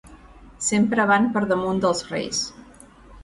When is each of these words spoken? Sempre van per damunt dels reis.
Sempre 0.67 1.05
van 1.11 1.27
per 1.35 1.43
damunt 1.51 1.81
dels 1.83 2.03
reis. 2.13 2.43